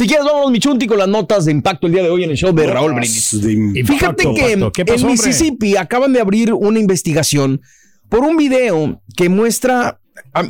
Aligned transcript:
Si 0.00 0.06
quieres, 0.06 0.24
vamos, 0.24 0.50
Michunti, 0.50 0.86
con 0.86 0.96
las 0.96 1.08
notas 1.08 1.44
de 1.44 1.52
impacto 1.52 1.86
el 1.86 1.92
día 1.92 2.02
de 2.02 2.08
hoy 2.08 2.24
en 2.24 2.30
el 2.30 2.36
show 2.38 2.54
de 2.54 2.66
Raúl 2.66 2.94
Brindis. 2.94 3.34
Y 3.34 3.84
Fíjate 3.84 4.32
que 4.32 4.52
en 4.54 5.06
Mississippi 5.06 5.76
acaban 5.76 6.14
de 6.14 6.20
abrir 6.22 6.54
una 6.54 6.78
investigación 6.78 7.60
por 8.08 8.20
un 8.20 8.38
video 8.38 9.02
que 9.14 9.28
muestra 9.28 9.99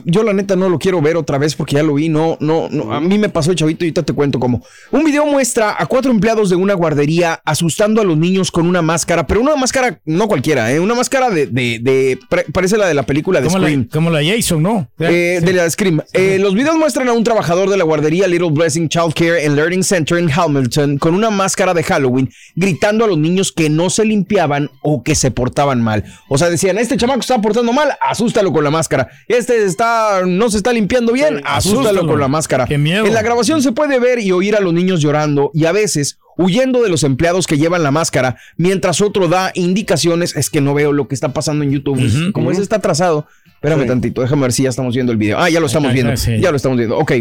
yo 0.05 0.23
la 0.23 0.33
neta 0.33 0.57
no 0.57 0.69
lo 0.69 0.79
quiero 0.79 1.01
ver 1.01 1.17
otra 1.17 1.39
vez 1.39 1.55
porque 1.55 1.77
ya 1.77 1.83
lo 1.83 1.95
vi, 1.95 2.09
no, 2.09 2.37
no, 2.41 2.69
no, 2.71 2.93
a 2.93 3.01
mí 3.01 3.19
me 3.19 3.29
pasó 3.29 3.51
el 3.51 3.57
chavito 3.57 3.85
y 3.85 3.89
ahorita 3.89 4.03
te 4.03 4.13
cuento 4.13 4.39
cómo. 4.39 4.63
Un 4.91 5.05
video 5.05 5.27
muestra 5.27 5.77
a 5.79 5.87
cuatro 5.87 6.11
empleados 6.11 6.51
de 6.51 6.57
una 6.57 6.75
guardería 6.75 7.41
asustando 7.45 8.01
a 8.01 8.05
los 8.05 8.17
niños 8.17 8.51
con 8.51 8.67
una 8.67 8.83
máscara, 8.83 9.27
pero 9.27 9.41
una 9.41 9.57
máscara 9.57 10.01
no 10.05 10.29
cualquiera, 10.29 10.73
¿eh? 10.73 10.81
una 10.81 10.95
máscara 10.95 11.31
de, 11.31 11.47
de, 11.47 12.19
parece 12.53 12.77
la 12.77 12.87
de 12.87 12.95
la 12.95 13.05
película 13.05 13.41
de 13.41 13.51
Scream. 13.51 13.89
como 13.93 14.11
la 14.11 14.23
Jason, 14.25 14.63
¿no? 14.63 14.89
Eh, 14.99 15.41
de 15.43 15.53
la 15.53 15.69
Scream. 15.69 16.03
Eh, 16.13 16.39
los 16.41 16.55
videos 16.55 16.77
muestran 16.77 17.09
a 17.09 17.13
un 17.13 17.25
trabajador 17.25 17.71
de 17.71 17.77
la 17.77 17.85
guardería 17.85 18.27
Little 18.27 18.51
Blessing 18.51 18.89
Child 18.89 19.15
Care 19.15 19.47
and 19.47 19.57
Learning 19.57 19.85
Center 19.85 20.19
en 20.19 20.31
Hamilton 20.31 20.99
con 20.99 21.15
una 21.15 21.31
máscara 21.31 21.75
de 21.75 21.83
Halloween 21.83 22.31
gritando 22.55 23.05
a 23.05 23.09
los 23.09 23.19
niños 23.19 23.53
que 23.53 23.71
no 23.71 23.91
se 23.91 24.05
limpiaban 24.05 24.71
o 24.83 25.03
que 25.03 25.15
se 25.15 25.31
portaban 25.31 25.83
mal. 25.83 26.05
O 26.29 26.39
sea, 26.39 26.51
decían, 26.51 26.79
este 26.79 26.97
chamaco 26.97 27.21
está 27.21 27.41
portando 27.41 27.73
mal, 27.73 27.97
asústalo 28.01 28.53
con 28.53 28.65
la 28.65 28.71
máscara. 28.71 29.09
Este 29.29 29.60
está, 29.65 30.23
no 30.27 30.51
se 30.51 30.57
está 30.57 30.73
limpiando 30.73 31.13
bien, 31.13 31.41
asústalo, 31.45 32.07
con 32.07 32.21
la 32.21 32.29
máscara. 32.29 32.67
En 32.69 33.15
la 33.15 33.23
grabación 33.23 33.63
se 33.63 33.73
puede 33.73 33.99
ver 33.99 34.19
y 34.19 34.33
oír 34.33 34.57
a 34.57 34.61
los 34.61 34.73
niños 34.73 35.01
llorando 35.01 35.51
y 35.55 35.65
a 35.65 35.73
veces 35.73 36.19
huyendo 36.37 36.83
de 36.83 36.89
los 36.89 37.05
empleados 37.05 37.47
que 37.47 37.59
llevan 37.59 37.83
la 37.83 37.91
máscara, 37.91 38.39
mientras 38.57 39.01
otro 39.01 39.29
da 39.29 39.53
indicaciones. 39.55 40.35
Es 40.37 40.51
que 40.51 40.61
no 40.61 40.75
veo 40.75 40.93
lo 40.93 41.07
que 41.09 41.15
está 41.15 41.33
pasando 41.33 41.65
en 41.65 41.71
YouTube. 41.71 42.33
Como 42.33 42.51
ese 42.51 42.63
está 42.63 42.77
atrasado. 42.77 43.27
Espérame 43.55 43.87
tantito, 43.87 44.23
déjame 44.23 44.43
ver 44.43 44.53
si 44.53 44.63
ya 44.63 44.71
estamos 44.71 44.95
viendo 44.95 45.13
el 45.13 45.19
video. 45.19 45.39
Ah, 45.39 45.51
ya 45.51 45.61
lo 45.61 45.67
estamos 45.67 45.93
viendo. 45.93 46.15
Ya 46.15 46.51
lo 46.51 46.57
estamos 46.57 46.79
viendo. 46.79 46.97
Ok. 46.97 47.13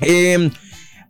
Eh, 0.00 0.50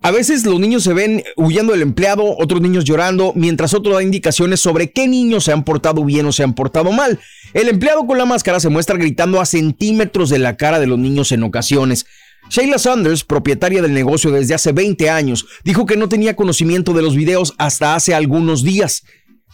a 0.05 0.11
veces 0.11 0.45
los 0.45 0.61
niños 0.61 0.85
se 0.85 0.93
ven 0.93 1.25
huyendo 1.35 1.73
del 1.73 1.81
empleado, 1.81 2.37
otros 2.37 2.61
niños 2.61 2.85
llorando, 2.85 3.33
mientras 3.35 3.73
otro 3.73 3.95
da 3.95 4.03
indicaciones 4.03 4.61
sobre 4.61 4.91
qué 4.91 5.09
niños 5.09 5.45
se 5.45 5.53
han 5.53 5.65
portado 5.65 6.05
bien 6.05 6.27
o 6.27 6.33
se 6.33 6.43
han 6.43 6.53
portado 6.53 6.93
mal. 6.93 7.19
El 7.55 7.71
empleado 7.71 8.07
con 8.07 8.19
la 8.19 8.27
máscara 8.27 8.61
se 8.61 8.69
muestra 8.69 8.99
gritando 8.99 9.41
a 9.41 9.47
centímetros 9.47 10.29
de 10.29 10.41
la 10.41 10.59
cara 10.59 10.79
de 10.79 10.87
los 10.87 10.99
niños 10.99 11.33
en 11.33 11.43
ocasiones. 11.43 12.05
Sheila 12.51 12.79
Sanders, 12.79 13.25
propietaria 13.25 13.81
del 13.81 13.95
negocio 13.95 14.31
desde 14.31 14.53
hace 14.53 14.73
20 14.73 15.09
años, 15.09 15.47
dijo 15.65 15.87
que 15.87 15.97
no 15.97 16.11
tenía 16.11 16.37
conocimiento 16.37 16.93
de 16.93 17.01
los 17.01 17.17
videos 17.17 17.55
hasta 17.57 17.95
hace 17.95 18.15
algunos 18.15 18.63
días. 18.63 19.05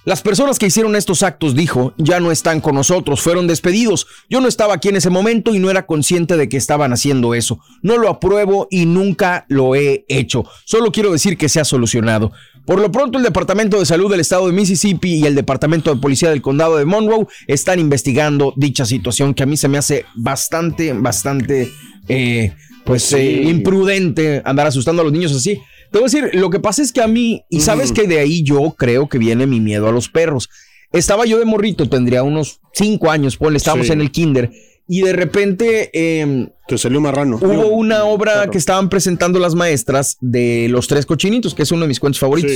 Las 0.06 0.22
personas 0.22 0.58
que 0.58 0.66
hicieron 0.66 0.96
estos 0.96 1.22
actos, 1.22 1.54
dijo, 1.54 1.92
ya 1.98 2.20
no 2.20 2.32
están 2.32 2.62
con 2.62 2.74
nosotros, 2.74 3.20
fueron 3.20 3.46
despedidos. 3.46 4.06
Yo 4.30 4.40
no 4.40 4.48
estaba 4.48 4.74
aquí 4.74 4.88
en 4.88 4.96
ese 4.96 5.10
momento 5.10 5.54
y 5.54 5.58
no 5.58 5.70
era 5.70 5.84
consciente 5.84 6.38
de 6.38 6.48
que 6.48 6.56
estaban 6.56 6.94
haciendo 6.94 7.34
eso. 7.34 7.60
No 7.82 7.98
lo 7.98 8.08
apruebo 8.08 8.66
y 8.70 8.86
nunca 8.86 9.44
lo 9.48 9.74
he 9.74 10.06
hecho. 10.08 10.44
Solo 10.64 10.90
quiero 10.90 11.12
decir 11.12 11.36
que 11.36 11.50
se 11.50 11.60
ha 11.60 11.64
solucionado. 11.66 12.32
Por 12.64 12.80
lo 12.80 12.90
pronto, 12.90 13.18
el 13.18 13.24
Departamento 13.24 13.78
de 13.78 13.84
Salud 13.84 14.10
del 14.10 14.20
Estado 14.20 14.46
de 14.46 14.54
Mississippi 14.54 15.16
y 15.16 15.26
el 15.26 15.34
Departamento 15.34 15.94
de 15.94 16.00
Policía 16.00 16.30
del 16.30 16.40
Condado 16.40 16.78
de 16.78 16.86
Monroe 16.86 17.26
están 17.46 17.78
investigando 17.78 18.54
dicha 18.56 18.86
situación 18.86 19.34
que 19.34 19.42
a 19.42 19.46
mí 19.46 19.58
se 19.58 19.68
me 19.68 19.76
hace 19.76 20.06
bastante, 20.14 20.94
bastante, 20.94 21.70
eh, 22.08 22.54
pues, 22.84 23.12
eh, 23.12 23.42
imprudente 23.42 24.40
andar 24.46 24.66
asustando 24.66 25.02
a 25.02 25.04
los 25.04 25.12
niños 25.12 25.34
así. 25.34 25.60
Te 25.90 25.98
voy 25.98 26.02
a 26.02 26.10
decir, 26.10 26.30
lo 26.34 26.50
que 26.50 26.60
pasa 26.60 26.82
es 26.82 26.92
que 26.92 27.02
a 27.02 27.08
mí, 27.08 27.44
y 27.48 27.60
sabes 27.60 27.92
que 27.92 28.06
de 28.06 28.18
ahí 28.20 28.42
yo 28.42 28.74
creo 28.78 29.08
que 29.08 29.18
viene 29.18 29.46
mi 29.46 29.60
miedo 29.60 29.88
a 29.88 29.92
los 29.92 30.08
perros. 30.08 30.48
Estaba 30.92 31.24
yo 31.26 31.38
de 31.38 31.44
morrito, 31.44 31.88
tendría 31.88 32.22
unos 32.22 32.60
cinco 32.72 33.10
años, 33.10 33.36
pues 33.36 33.54
estábamos 33.56 33.90
en 33.90 34.00
el 34.00 34.10
kinder. 34.10 34.50
Y 34.88 35.02
de 35.02 35.12
repente. 35.12 35.90
Eh, 35.92 36.48
Te 36.66 36.76
salió 36.76 37.00
marrano. 37.00 37.36
Hubo 37.36 37.68
una 37.68 38.04
obra 38.04 38.48
que 38.50 38.58
estaban 38.58 38.88
presentando 38.88 39.38
las 39.38 39.54
maestras 39.54 40.16
de 40.20 40.66
Los 40.68 40.88
Tres 40.88 41.06
Cochinitos, 41.06 41.54
que 41.54 41.62
es 41.62 41.70
uno 41.70 41.82
de 41.82 41.88
mis 41.88 42.00
cuentos 42.00 42.18
favoritos. 42.18 42.50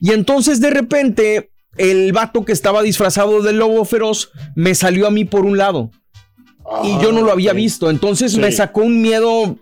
Y 0.00 0.10
entonces 0.12 0.60
de 0.60 0.68
repente, 0.70 1.50
el 1.78 2.12
vato 2.12 2.44
que 2.44 2.52
estaba 2.52 2.82
disfrazado 2.82 3.40
del 3.42 3.56
lobo 3.58 3.84
feroz 3.86 4.30
me 4.54 4.74
salió 4.74 5.06
a 5.06 5.10
mí 5.10 5.24
por 5.24 5.46
un 5.46 5.56
lado. 5.56 5.90
y 6.82 7.02
yo 7.02 7.12
no 7.12 7.22
lo 7.22 7.32
había 7.32 7.52
visto. 7.54 7.88
Entonces 7.90 8.36
me 8.36 8.52
sacó 8.52 8.82
un 8.82 9.00
miedo 9.00 9.58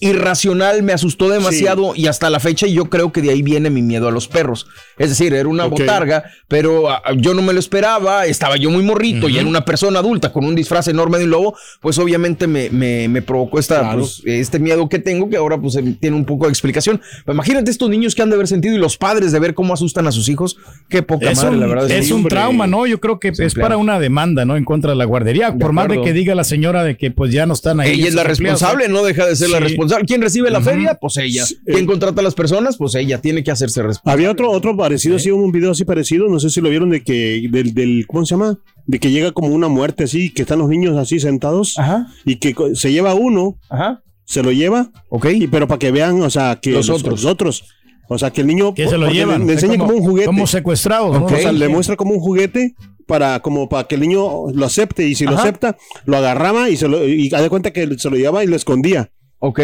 irracional, 0.00 0.82
me 0.82 0.92
asustó 0.92 1.28
demasiado 1.28 1.94
y 1.94 2.06
hasta 2.06 2.30
la 2.30 2.40
fecha 2.40 2.66
yo 2.66 2.86
creo 2.86 3.12
que 3.12 3.22
de 3.22 3.30
ahí 3.30 3.42
viene 3.42 3.70
mi 3.70 3.82
miedo 3.82 4.08
a 4.08 4.12
los 4.12 4.28
perros. 4.28 4.66
Es 5.02 5.10
decir, 5.10 5.34
era 5.34 5.48
una 5.48 5.66
botarga, 5.66 6.24
pero 6.48 6.90
ah, 6.90 7.02
yo 7.16 7.34
no 7.34 7.42
me 7.42 7.52
lo 7.52 7.58
esperaba, 7.58 8.26
estaba 8.26 8.56
yo 8.56 8.70
muy 8.70 8.82
morrito 8.82 9.28
y 9.28 9.38
era 9.38 9.46
una 9.46 9.64
persona 9.64 9.98
adulta 9.98 10.32
con 10.32 10.44
un 10.44 10.54
disfraz 10.54 10.88
enorme 10.88 11.18
de 11.18 11.24
un 11.24 11.30
lobo, 11.30 11.56
pues 11.80 11.98
obviamente 11.98 12.46
me, 12.46 12.70
me, 12.70 13.22
provocó 13.22 13.58
esta, 13.58 13.92
pues, 13.94 14.22
este 14.24 14.58
miedo 14.58 14.88
que 14.88 14.98
tengo 14.98 15.28
que 15.28 15.36
ahora 15.36 15.58
pues 15.58 15.76
em, 15.76 15.94
tiene 15.94 16.16
un 16.16 16.24
poco 16.24 16.46
de 16.46 16.50
explicación. 16.50 17.00
imagínate 17.26 17.70
estos 17.70 17.88
niños 17.90 18.14
que 18.14 18.22
han 18.22 18.30
de 18.30 18.36
haber 18.36 18.48
sentido 18.48 18.74
y 18.74 18.78
los 18.78 18.96
padres 18.96 19.32
de 19.32 19.38
ver 19.38 19.54
cómo 19.54 19.74
asustan 19.74 20.06
a 20.06 20.12
sus 20.12 20.28
hijos, 20.28 20.56
qué 20.88 21.02
poca 21.02 21.32
madre, 21.32 21.56
la 21.56 21.66
verdad. 21.66 21.90
Es, 21.90 22.10
un 22.10 22.28
trauma, 22.28 22.66
¿no? 22.66 22.86
Yo 22.86 23.00
creo 23.00 23.18
que 23.18 23.32
es 23.36 23.54
para 23.54 23.76
una 23.76 23.98
demanda, 23.98 24.44
¿no? 24.44 24.56
En 24.56 24.64
contra 24.64 24.90
de 24.90 24.96
la 24.96 25.04
guardería, 25.04 25.54
por 25.54 25.72
más 25.72 25.88
de 25.88 26.00
que 26.00 26.12
diga 26.12 26.34
la 26.34 26.44
señora 26.44 26.84
de 26.84 26.96
que 26.96 27.10
pues 27.10 27.32
ya 27.32 27.46
no 27.46 27.54
están 27.54 27.80
ahí. 27.80 27.92
Ella 27.92 28.08
es 28.08 28.14
la 28.14 28.24
responsable, 28.24 28.88
no 28.88 29.02
deja 29.02 29.26
de 29.26 29.36
ser 29.36 29.50
la 29.50 29.60
responsable 29.60 30.06
¿Quién 30.06 30.22
recibe 30.22 30.50
la 30.50 30.60
feria? 30.60 30.98
Pues 31.00 31.16
ella. 31.16 31.44
¿Quién 31.64 31.86
contrata 31.86 32.20
a 32.20 32.24
las 32.24 32.34
personas? 32.34 32.76
Pues 32.76 32.94
ella. 32.94 33.20
Tiene 33.20 33.42
que 33.42 33.50
hacerse 33.50 33.82
responsable. 33.82 34.12
Había 34.12 34.30
otro, 34.30 34.50
otro 34.50 34.76
parecido, 34.92 35.16
así, 35.16 35.30
un 35.30 35.52
video 35.52 35.70
así 35.70 35.84
parecido, 35.84 36.28
no 36.28 36.38
sé 36.38 36.50
si 36.50 36.60
lo 36.60 36.68
vieron, 36.68 36.90
de 36.90 37.02
que, 37.02 37.48
del, 37.50 37.74
del, 37.74 38.06
¿cómo 38.06 38.24
se 38.24 38.34
llama? 38.34 38.58
De 38.86 38.98
que 38.98 39.10
llega 39.10 39.32
como 39.32 39.48
una 39.48 39.68
muerte 39.68 40.04
así, 40.04 40.30
que 40.30 40.42
están 40.42 40.58
los 40.58 40.68
niños 40.68 40.96
así 40.96 41.18
sentados. 41.20 41.76
Y 42.24 42.36
que 42.36 42.54
se 42.74 42.92
lleva 42.92 43.14
uno. 43.14 43.58
Se 44.24 44.42
lo 44.42 44.52
lleva. 44.52 44.90
Ok. 45.08 45.26
Y, 45.34 45.46
pero 45.46 45.66
para 45.66 45.78
que 45.78 45.90
vean, 45.90 46.22
o 46.22 46.30
sea, 46.30 46.58
que 46.60 46.72
los, 46.72 46.88
otros. 46.88 47.24
otros. 47.24 47.64
O 48.08 48.18
sea, 48.18 48.30
que 48.30 48.42
el 48.42 48.46
niño 48.46 48.74
que 48.74 48.88
se 48.88 48.98
lo 48.98 49.08
llevan. 49.08 49.46
Le, 49.46 49.54
enseña 49.54 49.78
como, 49.78 49.94
un 49.94 50.02
juguete. 50.02 50.26
Como 50.26 50.46
secuestrado. 50.46 51.24
O 51.24 51.28
sea, 51.28 51.52
le 51.52 51.68
muestra 51.68 51.96
como 51.96 52.14
un 52.14 52.20
juguete 52.20 52.74
para 53.06 53.40
como 53.40 53.68
para 53.68 53.88
que 53.88 53.96
el 53.96 54.02
niño 54.02 54.50
lo 54.52 54.64
acepte 54.64 55.06
y 55.06 55.16
si 55.16 55.24
lo 55.24 55.36
acepta 55.36 55.76
lo 56.04 56.16
agarraba 56.16 56.70
y 56.70 56.76
se 56.76 56.86
lo 56.86 57.04
y 57.06 57.28
de 57.28 57.48
cuenta 57.50 57.72
que 57.72 57.98
se 57.98 58.08
lo 58.08 58.16
llevaba 58.16 58.44
y 58.44 58.46
lo 58.46 58.54
escondía 58.54 59.10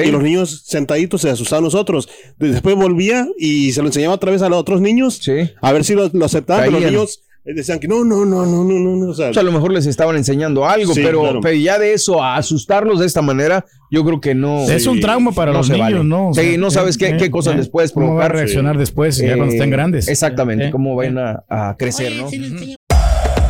y 0.04 0.10
los 0.10 0.22
niños 0.22 0.64
sentaditos 0.66 1.20
se 1.22 1.30
asustaban 1.30 1.64
nosotros. 1.64 2.08
Después 2.38 2.74
volvía 2.74 3.28
y 3.38 3.72
se 3.72 3.80
lo 3.80 3.88
enseñaba 3.88 4.14
otra 4.14 4.32
vez 4.32 4.42
a 4.42 4.48
los 4.48 4.58
otros 4.58 4.80
niños. 4.80 5.20
A 5.60 5.72
ver 5.72 5.84
si 5.84 5.94
lo, 5.94 6.10
aceptaban. 6.24 6.72
los 6.72 6.82
niños 6.82 7.22
decían 7.44 7.78
que 7.78 7.88
no, 7.88 8.04
no, 8.04 8.24
no, 8.24 8.44
no, 8.44 8.64
no, 8.64 8.96
no. 8.96 9.10
O 9.10 9.14
sea, 9.14 9.28
a 9.28 9.42
lo 9.42 9.52
mejor 9.52 9.72
les 9.72 9.86
estaban 9.86 10.16
enseñando 10.16 10.66
algo, 10.66 10.92
pero, 10.94 11.40
ya 11.52 11.78
de 11.78 11.92
eso 11.92 12.22
a 12.22 12.36
asustarlos 12.36 13.00
de 13.00 13.06
esta 13.06 13.22
manera, 13.22 13.64
yo 13.90 14.04
creo 14.04 14.20
que 14.20 14.34
no. 14.34 14.68
Es 14.68 14.86
un 14.86 15.00
trauma 15.00 15.32
para 15.32 15.52
los 15.52 15.70
niños, 15.70 16.04
¿no? 16.04 16.32
sí, 16.34 16.56
no 16.58 16.70
sabes 16.70 16.98
qué, 16.98 17.16
qué 17.16 17.30
cosas 17.30 17.56
les 17.56 17.68
puedes 17.68 17.92
provocar. 17.92 18.08
¿Cómo 18.08 18.18
va 18.18 18.24
a 18.26 18.28
reaccionar 18.28 18.78
después, 18.78 19.16
ya 19.18 19.36
cuando 19.36 19.54
estén 19.54 19.70
grandes? 19.70 20.08
Exactamente, 20.08 20.70
cómo 20.70 20.94
van 20.96 21.18
a, 21.18 21.76
crecer, 21.78 22.12
¿no? 22.16 22.28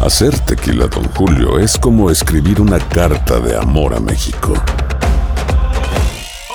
Hacer 0.00 0.38
tequila, 0.40 0.86
don 0.86 1.04
Julio, 1.08 1.58
es 1.58 1.76
como 1.76 2.08
escribir 2.10 2.60
una 2.60 2.78
carta 2.78 3.40
de 3.40 3.56
amor 3.56 3.94
a 3.94 4.00
México. 4.00 4.54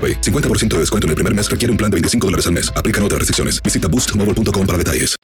AroPay. 0.00 0.20
50% 0.22 0.68
de 0.68 0.78
descuento 0.78 1.06
en 1.06 1.10
el 1.10 1.16
primer 1.16 1.34
mes 1.34 1.50
requiere 1.50 1.70
un 1.70 1.76
plan 1.76 1.90
de 1.90 1.96
25 1.96 2.26
dólares 2.26 2.46
al 2.46 2.52
mes. 2.52 2.72
Aplican 2.74 3.04
otras 3.04 3.18
restricciones. 3.18 3.62
Visita 3.62 3.88
boostmobile.com 3.88 4.66
para 4.66 4.78
detalles. 4.78 5.16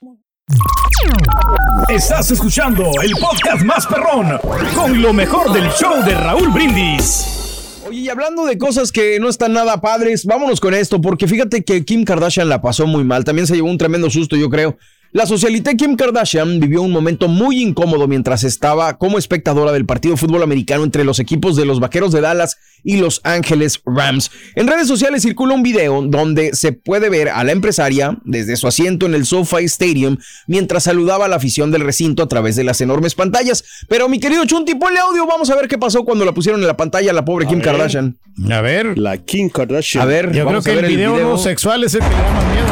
Estás 1.89 2.31
escuchando 2.31 2.85
el 3.03 3.13
podcast 3.21 3.65
más 3.65 3.87
perrón 3.87 4.39
con 4.75 5.03
lo 5.03 5.13
mejor 5.13 5.53
del 5.53 5.69
show 5.71 6.05
de 6.05 6.15
Raúl 6.15 6.51
Brindis. 6.51 7.83
Oye, 7.87 8.01
y 8.01 8.09
hablando 8.09 8.45
de 8.45 8.57
cosas 8.59 8.93
que 8.93 9.19
no 9.21 9.29
están 9.29 9.53
nada 9.53 9.81
padres, 9.81 10.25
vámonos 10.25 10.61
con 10.61 10.75
esto, 10.75 11.01
porque 11.01 11.27
fíjate 11.27 11.65
que 11.65 11.85
Kim 11.85 12.05
Kardashian 12.05 12.49
la 12.49 12.63
pasó 12.63 12.87
muy 12.87 13.05
mal. 13.05 13.25
También 13.25 13.47
se 13.47 13.55
llevó 13.57 13.71
un 13.71 13.79
tremendo 13.79 14.11
susto, 14.11 14.37
yo 14.37 14.49
creo. 14.49 14.79
La 15.17 15.25
socialité 15.25 15.79
Kim 15.79 15.97
Kardashian 15.97 16.61
vivió 16.61 16.83
un 16.83 16.93
momento 16.93 17.27
muy 17.27 17.63
incómodo 17.63 18.07
mientras 18.07 18.45
estaba 18.45 18.99
como 18.99 19.17
espectadora 19.17 19.73
del 19.73 19.87
partido 19.87 20.13
de 20.13 20.21
fútbol 20.21 20.43
americano 20.43 20.85
entre 20.85 21.05
los 21.05 21.21
equipos 21.21 21.57
de 21.57 21.65
los 21.65 21.81
Vaqueros 21.81 22.13
de 22.13 22.21
Dallas 22.21 22.59
y 22.85 22.99
Los 22.99 23.23
Ángeles 23.25 23.81
Rams. 23.87 24.31
En 24.57 24.67
redes 24.67 24.89
sociales 24.89 25.23
circula 25.23 25.55
un 25.55 25.63
video 25.63 26.03
donde 26.03 26.55
se 26.55 26.73
puede 26.73 27.09
ver 27.09 27.31
a 27.31 27.45
la 27.45 27.53
empresaria 27.53 28.19
desde 28.25 28.57
su 28.57 28.67
asiento 28.67 29.07
en 29.07 29.15
el 29.15 29.25
SoFi 29.25 29.65
Stadium 29.65 30.19
mientras 30.49 30.83
saludaba 30.83 31.25
a 31.25 31.29
la 31.29 31.37
afición 31.37 31.71
del 31.71 31.81
recinto 31.81 32.23
a 32.23 32.29
través 32.29 32.55
de 32.55 32.65
las 32.65 32.83
enormes 32.83 33.15
pantallas. 33.15 33.65
Pero 33.89 34.11
mi 34.11 34.21
querido 34.21 34.45
Chunti, 34.45 34.75
ponle 34.75 35.01
audio, 35.01 35.27
vamos 35.27 35.49
a 35.49 35.57
ver 35.57 35.67
qué 35.67 35.79
pasó 35.79 36.05
cuando 36.05 36.27
la 36.27 36.33
pusieron 36.33 36.61
en 36.61 36.67
la 36.67 36.77
pantalla 36.77 37.13
a 37.13 37.15
la 37.15 37.25
pobre 37.25 37.47
Kim 37.47 37.63
Kardashian. 37.63 38.19
A 38.51 38.61
ver. 38.61 38.99
La 38.99 39.17
Kim 39.17 39.49
Kardashian. 39.49 40.03
A 40.03 40.05
ver, 40.05 40.31
yo 40.33 40.47
creo 40.47 40.61
que 40.61 40.73
el 40.73 40.85
video, 40.85 41.15
homosexual 41.27 41.85
es 41.85 41.95
el 41.95 42.01
que 42.01 42.11
le 42.11 42.17
da 42.17 42.33
más 42.33 42.45
miedo. 42.53 42.67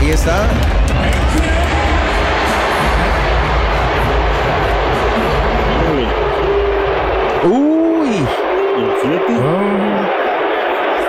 Ahí 0.00 0.10
está. 0.10 0.48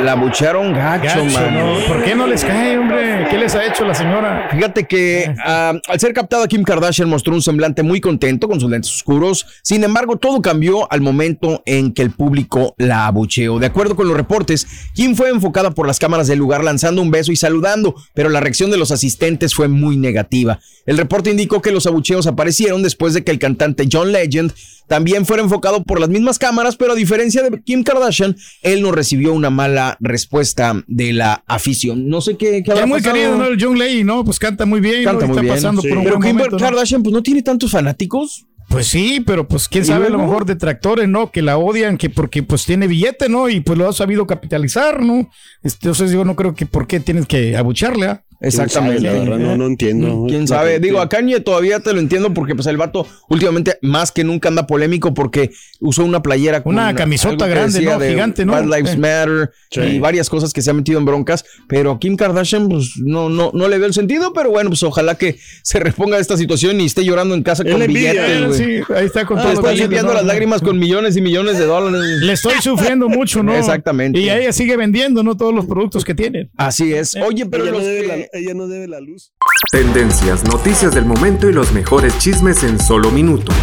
La 0.03 0.15
bucharon 0.15 0.73
gacho. 0.73 1.23
¿no? 1.23 1.77
¿Por 1.87 2.03
qué 2.03 2.13
no 2.13 2.27
les 2.27 2.43
cae, 2.43 2.77
hombre? 2.77 3.27
¿Qué 3.29 3.37
les 3.37 3.55
ha 3.55 3.65
hecho 3.65 3.85
la 3.85 3.95
señora? 3.95 4.49
Fíjate 4.51 4.85
que 4.85 5.33
ah, 5.45 5.73
al 5.87 5.99
ser 5.99 6.13
captada 6.13 6.47
Kim 6.47 6.63
Kardashian 6.63 7.07
mostró 7.07 7.33
un 7.33 7.41
semblante 7.41 7.83
muy 7.83 8.01
contento 8.01 8.49
con 8.49 8.59
sus 8.59 8.69
lentes 8.69 8.93
oscuros. 8.93 9.45
Sin 9.61 9.83
embargo, 9.83 10.17
todo 10.17 10.41
cambió 10.41 10.91
al 10.91 11.01
momento 11.01 11.63
en 11.65 11.93
que 11.93 12.01
el 12.01 12.11
público 12.11 12.75
la 12.77 13.07
abucheó. 13.07 13.59
De 13.59 13.67
acuerdo 13.67 13.95
con 13.95 14.07
los 14.07 14.17
reportes, 14.17 14.67
Kim 14.93 15.15
fue 15.15 15.29
enfocada 15.29 15.71
por 15.71 15.87
las 15.87 15.99
cámaras 15.99 16.27
del 16.27 16.39
lugar 16.39 16.63
lanzando 16.63 17.01
un 17.01 17.09
beso 17.09 17.31
y 17.31 17.35
saludando, 17.37 17.95
pero 18.13 18.29
la 18.29 18.41
reacción 18.41 18.71
de 18.71 18.77
los 18.77 18.91
asistentes 18.91 19.55
fue 19.55 19.69
muy 19.69 19.95
negativa. 19.95 20.59
El 20.85 20.97
reporte 20.97 21.31
indicó 21.31 21.61
que 21.61 21.71
los 21.71 21.87
abucheos 21.87 22.27
aparecieron 22.27 22.83
después 22.83 23.13
de 23.13 23.23
que 23.23 23.31
el 23.31 23.39
cantante 23.39 23.87
John 23.89 24.11
Legend 24.11 24.53
también 24.87 25.25
fuera 25.25 25.41
enfocado 25.43 25.83
por 25.83 25.99
las 25.99 26.09
mismas 26.09 26.39
cámaras, 26.39 26.75
pero 26.75 26.93
a 26.93 26.95
diferencia 26.95 27.41
de 27.43 27.61
Kim 27.63 27.83
Kardashian, 27.83 28.35
él 28.61 28.81
no 28.81 28.91
recibió 28.91 29.33
una 29.33 29.49
mala 29.49 29.97
respuesta 29.99 30.83
de 30.87 31.13
la 31.13 31.43
afición. 31.47 32.07
No 32.09 32.21
sé 32.21 32.37
qué, 32.37 32.63
qué 32.63 32.71
habrá 32.71 32.85
muy 32.85 32.99
pasado. 32.99 33.15
querido, 33.15 33.37
¿no? 33.37 33.45
El 33.45 33.57
John 33.61 33.77
Lay, 33.79 34.03
¿no? 34.03 34.23
Pues 34.23 34.39
canta 34.39 34.65
muy 34.65 34.79
bien. 34.79 35.03
Canta 35.03 35.27
¿no? 35.27 35.33
muy 35.33 35.35
Está 35.37 35.41
bien. 35.41 35.55
pasando 35.55 35.81
Sí. 35.81 35.89
por 35.89 35.97
un 35.99 36.03
Pero 36.03 36.19
Kim 36.19 36.35
momento, 36.35 36.57
¿no? 36.57 36.63
Kardashian, 36.65 37.03
pues 37.03 37.13
no 37.13 37.21
tiene 37.23 37.41
tantos 37.41 37.71
fanáticos. 37.71 38.45
Pues 38.69 38.87
sí, 38.87 39.21
pero 39.25 39.47
pues 39.47 39.67
quién 39.67 39.83
¿Y 39.83 39.87
sabe, 39.87 40.07
a 40.07 40.09
lo 40.09 40.17
mejor 40.17 40.45
detractores, 40.45 41.07
¿no? 41.07 41.31
Que 41.31 41.41
la 41.41 41.57
odian, 41.57 41.97
que 41.97 42.09
porque 42.09 42.43
pues 42.43 42.65
tiene 42.65 42.87
billete, 42.87 43.27
¿no? 43.29 43.49
Y 43.49 43.59
pues 43.59 43.77
lo 43.77 43.87
ha 43.87 43.93
sabido 43.93 44.25
capitalizar, 44.25 45.03
¿no? 45.03 45.29
Este, 45.63 45.87
Entonces 45.87 46.11
yo 46.11 46.23
no 46.25 46.35
creo 46.35 46.55
que 46.55 46.65
por 46.65 46.87
qué 46.87 46.99
tienes 46.99 47.25
que 47.27 47.57
abucharle, 47.57 48.07
¿ah? 48.07 48.23
Exactamente. 48.43 49.01
La 49.01 49.13
verdad, 49.13 49.37
no, 49.37 49.57
no 49.57 49.65
entiendo. 49.67 50.25
¿Quién 50.27 50.47
sabe? 50.47 50.79
Digo, 50.79 50.99
a 50.99 51.09
Kanye 51.09 51.39
todavía 51.39 51.79
te 51.79 51.93
lo 51.93 51.99
entiendo 51.99 52.33
porque 52.33 52.55
pues 52.55 52.67
el 52.67 52.77
vato 52.77 53.07
últimamente 53.29 53.77
más 53.81 54.11
que 54.11 54.23
nunca 54.23 54.49
anda 54.49 54.67
polémico 54.67 55.13
porque 55.13 55.51
usó 55.79 56.03
una 56.03 56.21
playera 56.21 56.61
con 56.63 56.73
Una 56.75 56.93
camisota 56.93 57.45
algo 57.45 57.45
que 57.45 57.51
grande, 57.51 57.81
¿no? 57.81 57.99
de 57.99 58.09
Gigante, 58.09 58.45
¿no? 58.45 58.53
Black 58.63 58.65
Lives 58.79 58.93
Eh. 58.93 58.97
Matter 58.97 59.51
Sí. 59.71 59.81
y 59.81 59.99
varias 59.99 60.29
cosas 60.29 60.53
que 60.53 60.61
se 60.61 60.69
ha 60.69 60.73
metido 60.73 60.99
en 60.99 61.05
broncas, 61.05 61.45
pero 61.67 61.91
a 61.91 61.99
Kim 61.99 62.15
Kardashian 62.15 62.67
pues 62.69 62.91
no, 62.97 63.29
no, 63.29 63.51
no 63.53 63.67
le 63.67 63.77
veo 63.77 63.87
el 63.87 63.93
sentido, 63.93 64.33
pero 64.33 64.49
bueno, 64.51 64.69
pues 64.69 64.83
ojalá 64.83 65.15
que 65.15 65.37
se 65.63 65.79
reponga 65.79 66.17
de 66.17 66.21
esta 66.21 66.37
situación 66.37 66.79
y 66.81 66.85
esté 66.85 67.03
llorando 67.05 67.33
en 67.35 67.43
casa 67.43 67.63
Es 67.63 67.71
con 67.71 67.85
billetes, 67.87 68.59
Eh, 68.59 68.83
sí, 68.85 68.93
ahí 68.93 69.05
está 69.05 69.25
con 69.25 69.39
Ah, 69.39 69.43
todo. 69.43 69.53
está 69.53 69.71
el 69.71 69.79
limpiando 69.79 70.13
las 70.13 70.23
¿no? 70.23 70.27
lágrimas 70.27 70.61
con 70.61 70.77
millones 70.77 71.15
y 71.17 71.21
millones 71.21 71.57
de 71.57 71.65
dólares. 71.65 72.01
Le 72.21 72.33
estoy 72.33 72.53
sufriendo 72.61 73.07
mucho, 73.09 73.41
¿no? 73.41 73.53
Exactamente. 73.57 74.19
Y 74.19 74.29
ella 74.29 74.51
sigue 74.53 74.75
vendiendo, 74.77 75.23
¿no? 75.23 75.35
Todos 75.37 75.53
los 75.53 75.65
productos 75.65 76.03
que 76.05 76.13
tiene. 76.13 76.49
Así 76.57 76.93
es. 76.93 77.15
Oye, 77.15 77.45
pero 77.45 77.65
los 77.65 77.81
que- 77.81 78.29
ella 78.33 78.53
no 78.53 78.67
debe 78.67 78.87
la 78.87 78.99
luz. 78.99 79.31
Tendencias, 79.71 80.43
noticias 80.43 80.93
del 80.93 81.05
momento 81.05 81.47
y 81.49 81.53
los 81.53 81.71
mejores 81.71 82.17
chismes 82.17 82.63
en 82.63 82.79
solo 82.79 83.11
minutos. 83.11 83.55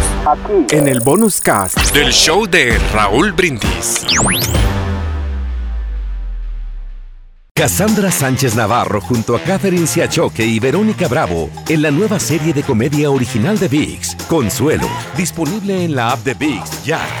En 0.71 0.87
el 0.87 1.01
bonus 1.01 1.41
cast. 1.41 1.77
Del 1.93 2.11
show 2.11 2.47
de 2.47 2.77
Raúl 2.93 3.33
Brindis. 3.33 4.05
Cassandra 7.53 8.09
Sánchez 8.09 8.55
Navarro 8.55 9.01
junto 9.01 9.35
a 9.35 9.39
Catherine 9.41 9.85
Siachoque 9.85 10.43
y 10.43 10.59
Verónica 10.59 11.07
Bravo 11.07 11.49
en 11.69 11.81
la 11.81 11.91
nueva 11.91 12.19
serie 12.19 12.53
de 12.53 12.63
comedia 12.63 13.11
original 13.11 13.59
de 13.59 13.67
VIX, 13.67 14.15
Consuelo, 14.27 14.87
disponible 15.15 15.83
en 15.83 15.95
la 15.95 16.11
app 16.11 16.23
de 16.23 16.33
VIX 16.33 16.83
ya. 16.83 17.20